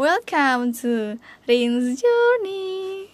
Welcome 0.00 0.72
to 0.80 1.18
Rin's 1.46 2.00
Journey. 2.00 3.10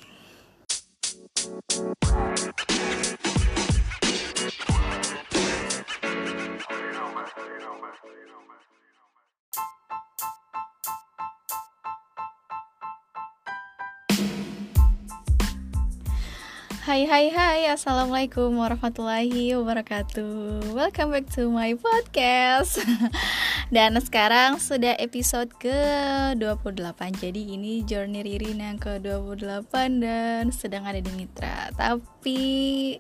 Hai 16.87 17.03
hai 17.03 17.35
hai. 17.35 17.67
Assalamualaikum 17.67 18.63
warahmatullahi 18.63 19.59
wabarakatuh. 19.59 20.71
Welcome 20.71 21.19
back 21.19 21.27
to 21.35 21.51
my 21.51 21.75
podcast. 21.75 22.79
Dan 23.75 23.99
sekarang 23.99 24.63
sudah 24.63 24.95
episode 25.03 25.51
ke-28. 25.59 27.01
Jadi 27.19 27.59
ini 27.59 27.83
Journey 27.83 28.23
Ririn 28.23 28.63
yang 28.63 28.79
ke-28 28.79 29.75
Dan 29.99 30.55
sedang 30.55 30.87
ada 30.87 31.03
di 31.03 31.11
Mitra. 31.19 31.75
Tapi 31.75 32.95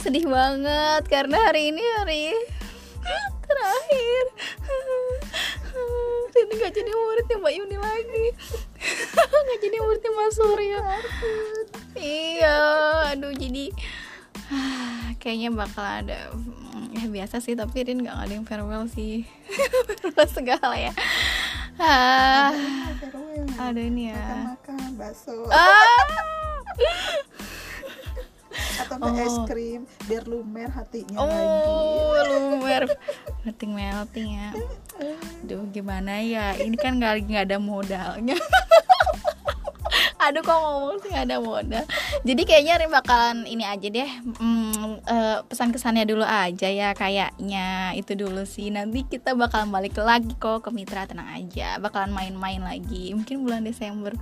sedih 0.00 0.24
banget 0.24 1.04
Karena 1.04 1.44
hari 1.44 1.76
ini 1.76 1.84
hari 2.00 2.32
terakhir. 3.52 4.24
Rini 6.40 6.54
gak 6.56 6.72
jadi 6.72 6.88
muridnya 6.88 7.36
Mbak 7.36 7.52
Yuni 7.52 7.76
lagi. 7.76 8.26
Gak 9.12 9.58
jadi 9.60 9.76
muridnya 9.76 10.10
Mas 10.16 10.32
Surya 10.40 10.80
Iya 12.00 12.56
Aduh 13.12 13.36
jadi 13.36 13.68
Kayaknya 15.20 15.50
bakal 15.52 15.84
ada 15.84 16.18
Ya 16.96 17.06
biasa 17.06 17.44
sih 17.44 17.52
Tapi 17.54 17.84
Rin 17.86 18.00
gak 18.02 18.16
ada 18.16 18.32
yang 18.32 18.48
farewell 18.48 18.88
sih 18.88 19.28
Farewell 20.00 20.30
segala 20.32 20.74
ya 20.74 20.92
ah, 21.76 22.50
Ada 23.60 23.80
ini 23.80 24.10
ya 24.10 24.56
makan 24.56 24.96
bakso 24.96 25.44
ah. 25.52 26.08
atau 28.80 28.96
enggak 28.96 29.28
es 29.28 29.36
Oh. 29.36 29.44
krim 29.46 29.84
biar 30.08 30.24
lumer 30.24 30.68
hatinya 30.72 31.20
Oh, 31.20 32.16
lumer 32.26 32.88
melting 33.44 33.72
melting 33.76 34.30
ya. 34.36 34.50
Duh, 35.44 35.64
gimana 35.72 36.20
ya? 36.20 36.56
Ini 36.56 36.76
kan 36.76 36.96
nggak 37.00 37.24
nggak 37.28 37.44
ada 37.48 37.56
modalnya. 37.60 38.36
Aduh, 40.20 40.44
kok 40.44 40.52
ngomong 40.52 40.96
sih 41.00 41.08
nggak 41.08 41.26
ada 41.26 41.38
modal. 41.40 41.84
Jadi 42.28 42.42
kayaknya 42.44 42.74
Rin 42.76 42.92
bakalan 42.92 43.38
ini 43.48 43.64
aja 43.64 43.88
deh. 43.88 44.10
Hmm, 44.36 45.00
eh, 45.00 45.38
pesan 45.48 45.72
kesannya 45.72 46.04
dulu 46.04 46.22
aja 46.22 46.68
ya, 46.68 46.92
kayaknya 46.92 47.96
itu 47.96 48.12
dulu 48.12 48.44
sih. 48.44 48.68
Nanti 48.68 49.08
kita 49.08 49.32
bakalan 49.32 49.72
balik 49.72 49.96
lagi 49.96 50.36
kok 50.36 50.60
ke 50.60 50.70
Mitra 50.70 51.08
tenang 51.08 51.32
aja. 51.32 51.80
Bakalan 51.80 52.12
main-main 52.12 52.60
lagi. 52.60 53.16
Mungkin 53.16 53.48
bulan 53.48 53.64
Desember. 53.64 54.12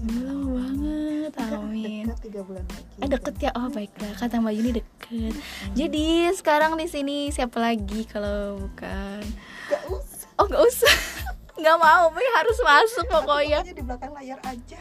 Belum 0.00 0.54
banget, 0.54 1.32
amin. 1.36 2.04
dekat 2.08 2.18
tiga 2.22 2.40
bulan 2.40 2.64
lagi 2.64 2.98
Ah, 3.00 3.08
deket 3.08 3.34
ya 3.40 3.50
oh 3.52 3.68
baiklah 3.68 4.12
kata 4.16 4.40
Mbak 4.40 4.54
Yuni 4.56 4.70
deket 4.76 5.34
jadi 5.72 6.06
sekarang 6.32 6.76
di 6.76 6.86
sini 6.88 7.28
siapa 7.28 7.60
lagi 7.60 8.04
kalau 8.04 8.60
bukan 8.60 9.20
Gak 9.68 9.82
usah 9.88 10.28
oh 10.36 10.44
nggak 10.48 10.62
usah 10.64 10.94
nggak 11.60 11.76
mau 11.76 12.08
Mbak 12.08 12.32
harus 12.32 12.58
masuk 12.60 13.04
pokoknya 13.08 13.60
Pokoknya 13.60 13.76
di 13.76 13.84
belakang 13.84 14.12
layar 14.16 14.40
aja 14.40 14.78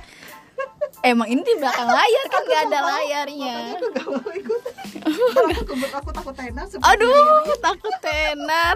emang 1.02 1.28
ini 1.28 1.40
di 1.40 1.56
belakang 1.56 1.88
layar 1.88 2.26
kan 2.28 2.42
nggak 2.42 2.62
ada 2.66 2.80
layarnya. 2.86 3.56
Aku 3.74 3.86
gak 3.90 4.08
mau 4.08 4.32
ikut. 4.32 4.62
Malah 5.00 5.58
aku, 5.58 5.74
takut- 5.74 5.94
aku 5.96 6.10
takut 6.12 6.36
tenar 6.36 6.66
seperti 6.66 6.86
aduh 6.86 7.16
takut 7.58 7.96
tenar. 8.00 8.76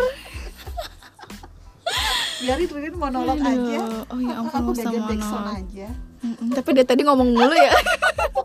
Biarin 2.40 2.68
biarin 2.68 2.96
monolog 2.96 3.38
Aduh, 3.38 3.52
aja. 3.70 3.80
oh 4.10 4.20
ya 4.20 4.34
ampun, 4.36 4.56
aku 4.58 4.70
belajar 4.74 5.02
backsound 5.06 5.22
monolog. 5.42 5.60
aja. 5.62 5.88
Mm-mm, 6.24 6.48
tapi 6.52 6.70
dia 6.72 6.86
tadi 6.86 7.02
ngomong 7.04 7.30
mulu 7.30 7.52
ya. 7.52 7.72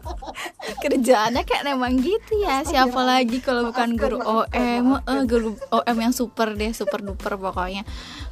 Kerjaannya 0.82 1.42
kayak 1.42 1.62
emang 1.64 1.94
gitu 1.96 2.32
ya. 2.38 2.62
Siapa 2.62 3.00
lagi 3.00 3.38
kalau 3.38 3.70
bukan 3.70 3.94
guru 3.94 4.18
OM 4.18 4.84
eh, 4.98 5.22
guru 5.24 5.54
OM 5.70 5.96
yang 5.96 6.10
super 6.10 6.52
deh 6.52 6.70
super 6.72 6.98
duper 7.00 7.34
pokoknya. 7.34 7.86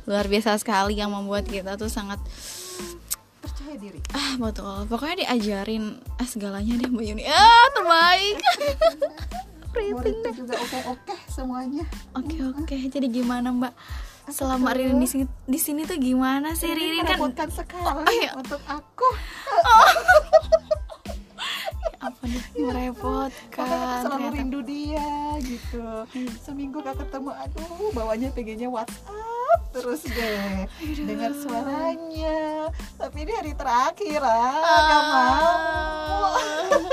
Luar 0.05 0.27
biasa 0.27 0.59
sekali 0.59 0.99
yang 0.99 1.11
membuat 1.11 1.47
kita 1.47 1.75
tuh 1.75 1.87
sangat 1.87 2.19
percaya 3.47 3.75
diri. 3.77 4.01
Ah 4.11 4.35
betul. 4.37 4.85
Pokoknya 4.87 5.17
diajarin 5.23 5.85
ah 6.17 6.27
segalanya 6.27 6.75
deh 6.75 6.89
Mbak 6.89 7.05
Yuni. 7.07 7.25
Ah 7.25 7.67
terbaik. 7.73 8.37
Muridnya 9.77 10.33
juga 10.33 10.55
oke-oke 10.57 11.15
semuanya. 11.27 11.85
Oke 12.13 12.37
oke. 12.41 12.77
jadi 12.89 13.07
gimana 13.07 13.53
Mbak? 13.53 13.73
Selama 14.27 14.73
Ririn 14.73 14.99
di 14.99 15.07
sini 15.07 15.25
di 15.45 15.55
sini 15.57 15.85
tuh 15.85 15.95
gimana 15.97 16.51
sih 16.53 16.67
Ririn 16.67 17.05
kan 17.05 17.15
merepotkan 17.15 17.47
sekali 17.47 17.87
Oh, 17.87 18.03
iya. 18.11 18.35
untuk 18.35 18.59
aku. 18.67 19.07
Apa 21.99 22.23
nih? 22.25 22.43
Makanya 22.57 22.67
merepotkan 22.67 24.01
selalu 24.01 24.11
ternyata. 24.17 24.35
rindu 24.35 24.61
dia 24.63 25.09
gitu. 25.41 25.85
Seminggu 26.41 26.81
gak 26.81 26.97
ketemu 26.99 27.31
aduh 27.33 27.91
bawanya 27.93 28.29
pengennya 28.33 28.69
WhatsApp 28.69 29.07
terus 29.71 30.03
deh 30.03 30.65
dengar 30.99 31.33
suaranya 31.33 32.69
tapi 32.95 33.17
ini 33.21 33.33
hari 33.33 33.53
terakhir 33.53 34.21
ah 34.21 34.61
gak 34.83 35.03
mau 35.05 36.35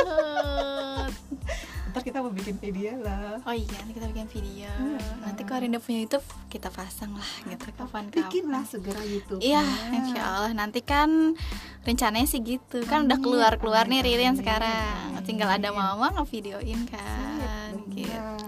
Ah. 0.03 1.05
ntar 1.89 2.01
kita 2.01 2.19
mau 2.19 2.29
bikin 2.29 2.57
video 2.57 2.97
lah 2.99 3.37
Oh 3.43 3.53
iya, 3.53 3.69
nanti 3.77 3.93
kita 3.93 4.09
bikin 4.09 4.25
video. 4.27 4.65
Hmm. 4.71 4.97
Nanti 5.21 5.41
kalau 5.43 5.61
Rinda 5.61 5.77
punya 5.77 6.01
YouTube, 6.01 6.25
kita 6.47 6.71
pasang 6.71 7.13
lah 7.13 7.31
gitu 7.45 7.69
kapan-kapan. 7.71 8.09
bikinlah 8.09 8.65
segera 8.65 8.97
YouTube 8.99 9.37
Iya, 9.37 9.61
insya 9.91 10.21
Allah. 10.25 10.51
Nanti 10.55 10.81
kan 10.81 11.37
rencananya 11.81 12.25
sih 12.25 12.41
gitu. 12.41 12.81
Kan 12.83 13.05
udah 13.05 13.19
keluar-keluar 13.19 13.85
nih 13.85 13.99
Amin, 13.99 14.09
Ririn 14.09 14.25
amin, 14.27 14.39
sekarang. 14.41 15.05
amin. 15.13 15.21
Tinggal 15.23 15.49
ada 15.53 15.69
mama 15.69 16.09
ngevideoin 16.15 16.81
Sip, 16.81 16.89
kan, 16.89 17.71
gitu. 17.93 18.42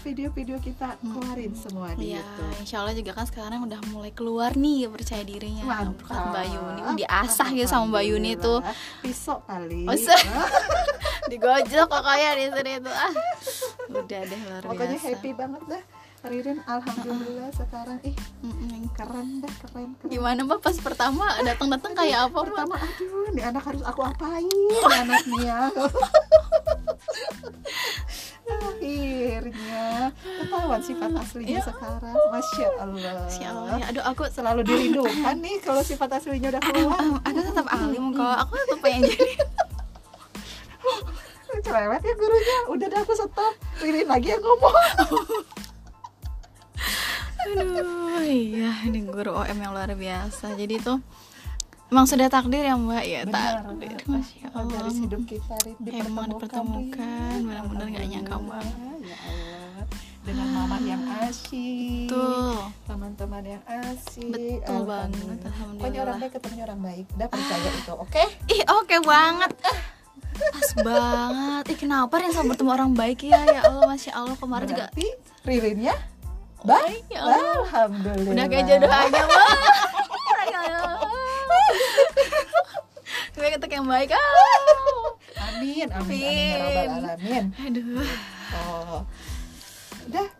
Video-video 0.00 0.56
kita 0.56 0.96
keluarin 0.98 1.52
semua 1.52 1.92
di 1.92 2.10
Iya, 2.10 2.20
YouTube 2.20 2.56
insya 2.58 2.76
Allah 2.80 2.92
juga 2.92 3.12
kan 3.12 3.24
sekarang 3.24 3.60
udah 3.62 3.80
mulai 3.88 4.10
keluar 4.10 4.52
nih 4.54 4.88
percaya 4.88 5.20
dirinya. 5.22 5.62
Mantap. 5.62 6.00
Berkat 6.00 6.22
Mbak 6.26 6.44
Yuni, 6.48 6.80
Uh, 6.82 6.94
diasah 6.96 7.48
gitu 7.50 7.66
sama 7.66 7.84
Mbak 7.90 8.04
Yuni 8.06 8.32
tuh. 8.34 8.58
Pisau 9.00 9.44
kali 9.44 9.84
Oh, 9.84 9.94
Digojok 11.30 11.86
pokoknya 11.86 12.30
di 12.34 12.46
sini 12.48 12.72
tuh. 12.80 12.90
Ah. 12.90 13.12
Udah 13.88 14.20
deh 14.22 14.40
luar 14.40 14.62
pokoknya 14.64 14.96
biasa. 14.96 15.08
happy 15.10 15.30
banget 15.32 15.62
dah 15.68 15.82
Ririn 16.20 16.60
alhamdulillah 16.62 17.48
sekarang 17.60 17.96
ih 18.02 18.12
Mm-mm. 18.44 18.92
keren 18.92 19.40
dah 19.40 19.54
keren 19.58 19.96
keren 19.96 20.10
Gimana 20.10 20.44
Mbak 20.44 20.60
pas 20.60 20.76
pertama 20.76 21.24
datang-datang 21.40 21.96
kayak 21.96 22.28
apa 22.28 22.38
pertama 22.44 22.76
aduh 22.76 23.32
nih 23.32 23.44
anak 23.46 23.64
harus 23.64 23.80
aku 23.80 24.04
apain 24.04 24.44
nih 25.32 25.48
ketahuan 30.72 30.82
sifat 30.82 31.10
aslinya 31.16 31.50
Ya. 31.52 31.62
sekarang 31.64 32.14
masya 32.30 32.68
allah 32.76 33.12
Masya 33.20 33.46
Allah 33.48 33.74
ya. 33.74 33.84
Aduh 33.88 34.04
aku 34.04 34.22
selalu 34.28 34.60
dirindukan 34.62 35.36
nih 35.36 35.56
kalau 35.58 35.82
sifat 35.82 36.08
aslinya 36.12 36.48
udah 36.48 36.62
keluar 36.62 36.98
aku 37.20 37.38
tetap 37.40 37.66
alim 37.68 38.04
kok. 38.12 38.36
Aku 38.40 38.52
tetap 38.56 38.78
pengen 38.80 39.02
jadi. 39.04 39.32
cerewet 41.60 42.00
ya 42.00 42.14
gurunya 42.14 42.56
udah 42.68 42.86
dah 42.88 43.00
aku 43.00 43.12
stop 43.12 43.52
Ririn 43.76 44.06
lagi 44.06 44.30
yang 44.30 44.40
ngomong 44.40 44.72
Aduh, 47.40 48.20
iya 48.22 48.70
ini 48.84 49.00
guru 49.02 49.32
OM 49.34 49.56
yang 49.56 49.72
luar 49.72 49.90
biasa. 49.90 50.54
Jadi 50.54 50.76
tuh 50.78 51.00
emang 51.88 52.04
sudah 52.04 52.28
takdir 52.28 52.62
ya 52.62 52.76
Mbak 52.76 53.02
ya 53.02 53.20
Benar, 53.24 53.66
takdir. 53.66 53.96
Masya 54.06 54.46
Allah. 54.52 54.70
garis 54.78 54.96
hidup 55.00 55.22
kita 55.26 55.54
Rin 55.60 55.76
Emang 56.06 56.30
dipertemukan, 56.30 57.36
benar-benar 57.42 57.86
nggak 57.88 58.06
nyangka 58.08 58.34
Alhamdulillah, 58.36 58.62
banget. 58.62 58.98
ya 59.02 59.16
Allah 59.18 59.49
dengan 60.20 60.48
mama 60.52 60.76
yang 60.80 61.00
asyik 61.22 62.06
Tuh. 62.06 62.68
teman-teman 62.84 63.40
yang 63.48 63.62
asik 63.66 64.60
Betul 64.60 64.84
banget, 64.84 65.38
Alhamdulillah. 65.42 65.80
pokoknya 65.80 66.00
orang 66.02 66.16
baik 66.18 66.32
ketemu 66.36 66.56
orang 66.62 66.80
baik 66.80 67.04
udah 67.10 67.28
percaya 67.28 67.68
itu 67.72 67.92
oke 67.94 68.24
Ih, 68.46 68.62
oke 68.68 68.96
banget. 69.00 69.52
Pas 70.30 70.70
banget. 70.78 71.64
Ih, 71.66 71.78
kenapa 71.78 72.14
Rin 72.16 72.32
sama 72.32 72.52
bertemu 72.52 72.70
orang 72.70 72.92
baik 72.92 73.20
ya? 73.22 73.40
Ya 73.44 73.60
Allah, 73.62 73.84
Masya 73.86 74.12
Allah. 74.14 74.36
Kemarin 74.36 74.66
juga 74.66 74.88
berarti 74.88 75.06
Ririnnya 75.42 75.94
baik 76.60 77.04
Ya 77.08 77.20
Allah. 77.22 77.44
alhamdulillah 77.58 78.32
Udah 78.32 78.46
kayak 78.46 78.64
jodoh 78.66 78.88
aja, 78.90 79.20
Mbak. 79.22 79.48
Gue 83.30 83.48
ketuk 83.50 83.72
yang 83.72 83.86
baik. 83.86 84.12
Ah. 84.12 84.20
amin 85.50 85.88
amin 85.88 86.12
amin 86.12 86.20
ya 86.20 86.56
rabbal 86.58 86.88
alamin 87.04 87.44
Aduh. 87.58 88.04
oh 88.54 89.00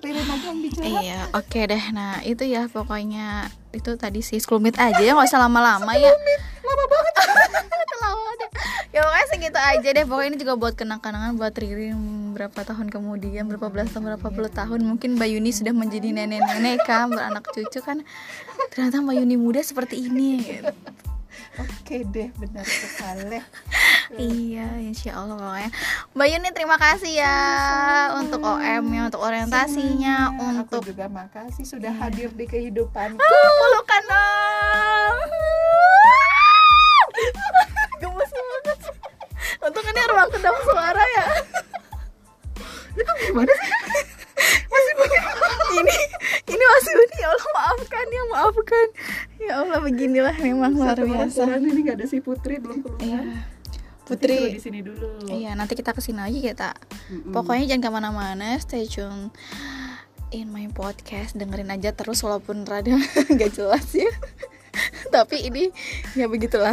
Ririn 0.00 0.26
aja 0.26 0.46
yang 0.50 0.61
bicara 0.61 0.87
Iya, 0.87 1.20
oke 1.32 1.61
deh. 1.67 1.84
Nah, 1.94 2.20
itu 2.26 2.43
ya 2.46 2.67
pokoknya 2.67 3.49
itu 3.70 3.90
tadi 3.94 4.20
sih 4.20 4.43
skulmit 4.43 4.75
aja 4.76 4.99
ya, 4.99 5.14
nggak 5.14 5.31
usah 5.31 5.40
lama-lama 5.40 5.93
ya. 5.94 6.11
lama 6.67 6.84
banget 6.90 7.14
Lama 8.05 8.31
deh. 8.40 8.50
Ya 8.90 9.00
pokoknya 9.06 9.26
segitu 9.31 9.58
aja 9.61 9.88
deh. 9.93 10.05
Pokoknya 10.08 10.28
ini 10.34 10.38
juga 10.40 10.55
buat 10.58 10.75
kenang-kenangan 10.75 11.38
buat 11.38 11.55
Riri 11.55 11.94
berapa 12.34 12.61
tahun 12.64 12.88
kemudian, 12.88 13.46
berapa 13.46 13.69
belas 13.69 13.93
tahun, 13.93 14.17
berapa 14.17 14.28
puluh 14.32 14.50
tahun. 14.50 14.81
Mungkin 14.82 15.20
Mbak 15.20 15.28
Yuni 15.37 15.50
sudah 15.52 15.75
menjadi 15.76 16.08
nenek-nenek 16.11 16.82
kan, 16.88 17.12
beranak 17.12 17.44
cucu 17.52 17.78
kan. 17.84 18.02
Ternyata 18.72 19.05
Mbak 19.05 19.14
Yuni 19.22 19.37
muda 19.37 19.61
seperti 19.61 20.08
ini. 20.08 20.40
Gitu. 20.43 20.75
oke 21.61 21.96
deh 22.14 22.28
benar 22.38 22.64
sekali 22.67 23.43
Iya, 24.12 24.67
insya 24.81 25.15
Allah 25.15 25.35
pokoknya. 25.35 25.71
Mbak 26.12 26.27
Yuni 26.29 26.49
terima 26.51 26.77
kasih 26.77 27.12
ya 27.15 27.37
untuk 28.17 28.41
OM-nya, 28.41 29.07
untuk 29.07 29.21
orientasinya, 29.21 30.29
Semuanya. 30.29 30.61
untuk 30.67 30.83
aku 30.83 30.89
juga 30.89 31.07
makasih 31.07 31.62
sudah 31.62 31.93
hadir 31.93 32.27
di 32.31 32.43
kehidupanku 32.43 33.17
Ah, 33.17 33.51
pelukan 33.57 34.03
dong. 34.05 35.17
Gemes 38.01 38.31
banget. 38.33 38.79
Untuk 39.61 39.83
ini 39.85 40.01
ruang 40.05 40.29
kedap 40.29 40.56
suara 40.65 41.05
ya. 41.13 41.25
itu 42.91 43.13
gimana 43.23 43.49
sih 43.55 43.71
ini 45.79 45.95
ini 46.45 46.63
Mas 46.67 46.87
Yuni 46.91 47.17
ya 47.17 47.29
Allah 47.31 47.49
maafkan 47.55 48.05
ya 48.05 48.23
maafkan. 48.27 48.87
Ya 49.39 49.53
Allah 49.56 49.79
beginilah 49.79 50.35
memang 50.37 50.75
luar 50.75 50.99
biasa. 50.99 51.47
ini 51.56 51.81
nggak 51.81 51.95
ada 51.95 52.05
si 52.05 52.19
Putri 52.19 52.59
belum 52.59 52.83
keluar 52.83 52.99
Iya. 53.01 53.21
Putri. 54.11 54.59
di 54.59 54.62
sini 54.62 54.81
dulu 54.83 55.31
Iya, 55.31 55.55
nanti 55.55 55.79
kita 55.79 55.95
ke 55.95 56.03
sini 56.03 56.19
lagi 56.19 56.43
kita. 56.43 56.75
Mm-mm. 57.11 57.31
Pokoknya 57.31 57.71
jangan 57.71 57.83
ke 57.87 57.91
mana-mana, 57.91 58.59
stay 58.59 58.87
tune 58.91 59.31
in 60.31 60.51
my 60.55 60.67
podcast, 60.71 61.35
dengerin 61.35 61.71
aja 61.75 61.91
terus 61.95 62.23
walaupun 62.23 62.67
rada 62.67 62.95
nggak 63.35 63.51
jelas 63.55 63.87
ya. 63.95 64.11
Tapi 65.15 65.51
ini 65.51 65.75
ya 66.15 66.31
begitulah. 66.31 66.71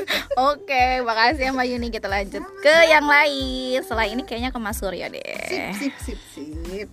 Oke, 0.52 1.00
makasih 1.00 1.48
ya 1.48 1.50
Mbak 1.56 1.66
Yuni. 1.72 1.88
Kita 1.88 2.08
lanjut 2.08 2.44
ke 2.60 2.76
yang 2.92 3.08
lain. 3.08 3.80
Setelah 3.80 4.04
ini 4.04 4.22
kayaknya 4.28 4.52
ke 4.52 4.60
Mas 4.60 4.76
Surya 4.76 5.08
deh. 5.08 5.24
sip 5.48 5.72
sip 5.80 5.94
sip 6.04 6.20
sip 6.68 6.88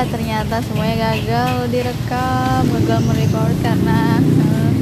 Ternyata 0.00 0.64
semuanya 0.64 1.12
gagal 1.12 1.68
direkam, 1.68 2.64
gagal 2.72 3.00
merecord 3.04 3.52
karena 3.60 4.16
eh, 4.16 4.72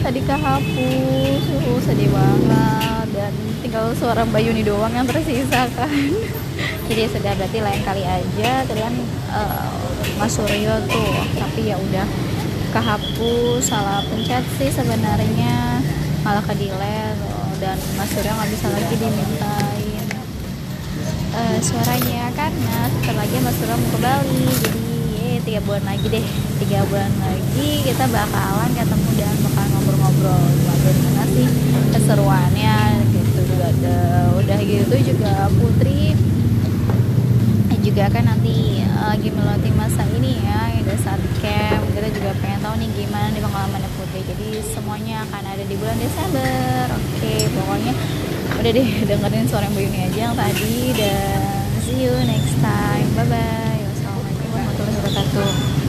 tadi 0.00 0.24
kehapus, 0.24 1.42
uh, 1.52 1.80
sedih 1.84 2.08
banget. 2.08 3.06
Dan 3.12 3.32
tinggal 3.60 3.92
suara 3.92 4.24
Mbak 4.24 4.40
Yuni 4.40 4.64
doang 4.64 4.88
yang 4.88 5.04
tersisa 5.04 5.68
kan. 5.76 5.92
Jadi 6.88 7.00
ya 7.04 7.08
sudah 7.12 7.32
berarti 7.36 7.58
lain 7.60 7.82
kali 7.84 8.04
aja 8.08 8.64
tadi 8.64 8.80
kan 8.80 8.94
eh, 9.36 9.68
Mas 10.16 10.32
Suryo 10.32 10.80
tuh, 10.88 11.16
tapi 11.36 11.68
ya 11.68 11.76
udah 11.76 12.06
kehapus, 12.72 13.60
salah 13.68 14.00
pencet 14.08 14.48
sih 14.56 14.72
sebenarnya. 14.72 15.84
Malah 16.24 16.40
ke 16.40 16.56
dan 17.60 17.76
Mas 18.00 18.08
Suryo 18.16 18.32
nggak 18.32 18.48
bisa 18.48 18.66
lagi 18.72 18.94
dimintain 18.96 19.63
eh, 21.34 21.58
suaranya 21.58 22.30
karena 22.32 22.78
sebentar 22.88 23.14
lagi 23.18 23.36
Mas 23.42 23.54
Surya 23.58 23.76
mau 23.76 23.88
ke 23.90 23.98
Bali. 23.98 24.44
Jadi 24.62 24.86
tiga 25.44 25.60
bulan 25.66 25.84
lagi 25.84 26.06
deh. 26.08 26.26
Tiga 26.62 26.80
bulan 26.88 27.12
lagi 27.20 27.70
kita 27.84 28.04
bakalan 28.08 28.70
ketemu 28.72 29.10
dan 29.18 29.34
bakal 29.42 29.64
ngobrol-ngobrol. 29.74 30.44
Bagaimana 30.64 31.22
sih 31.34 31.48
keseruannya? 31.90 32.76
Gitu 33.10 33.40
juga 33.50 33.66
ada 33.70 33.98
udah 34.38 34.58
gitu 34.62 34.96
juga 35.14 35.32
Putri. 35.58 36.14
Eh, 37.74 37.78
juga 37.82 38.04
kan 38.08 38.24
nanti 38.24 38.80
eh, 38.80 38.94
lagi 38.94 39.28
melatih 39.34 39.72
masa 39.74 40.06
ini 40.14 40.38
ya 40.40 40.70
udah 40.80 40.98
saat 41.02 41.20
camp. 41.42 41.82
Kita 41.92 42.08
juga 42.14 42.30
pengen 42.38 42.60
tahu 42.62 42.74
nih 42.78 42.88
gimana 42.94 43.26
nih 43.34 43.42
pengalamannya 43.42 43.90
Putri. 43.98 44.20
Jadi 44.22 44.48
semuanya 44.70 45.26
akan 45.28 45.42
ada 45.42 45.64
di 45.66 45.74
bulan 45.76 45.98
Desember. 45.98 46.86
Oke 46.94 47.50
pokoknya 47.52 47.94
udah 48.60 48.70
deh 48.70 48.88
dengerin 49.06 49.46
suara 49.50 49.66
Mbak 49.70 49.82
Yuni 49.82 49.98
aja 50.06 50.18
yang 50.30 50.36
tadi 50.36 50.74
dan 50.94 51.40
see 51.82 52.06
you 52.06 52.14
next 52.24 52.54
time. 52.62 53.06
Bye 53.18 53.26
bye 53.28 53.82
wassalamualaikum 53.90 54.46
warahmatullahi 54.52 54.96
wabarakatuh. 55.02 55.83